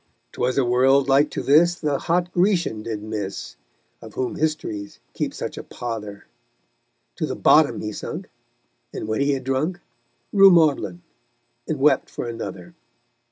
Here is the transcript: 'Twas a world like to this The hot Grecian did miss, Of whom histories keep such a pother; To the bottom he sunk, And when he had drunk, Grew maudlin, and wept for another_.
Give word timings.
'Twas 0.31 0.57
a 0.57 0.65
world 0.65 1.07
like 1.07 1.29
to 1.29 1.43
this 1.43 1.75
The 1.75 1.99
hot 1.99 2.31
Grecian 2.33 2.81
did 2.81 3.03
miss, 3.03 3.55
Of 4.01 4.15
whom 4.15 4.33
histories 4.35 4.99
keep 5.13 5.31
such 5.31 5.59
a 5.59 5.63
pother; 5.63 6.25
To 7.17 7.27
the 7.27 7.35
bottom 7.35 7.79
he 7.81 7.91
sunk, 7.91 8.27
And 8.91 9.07
when 9.07 9.21
he 9.21 9.33
had 9.33 9.43
drunk, 9.43 9.79
Grew 10.33 10.49
maudlin, 10.49 11.03
and 11.67 11.77
wept 11.77 12.09
for 12.09 12.25
another_. 12.27 12.73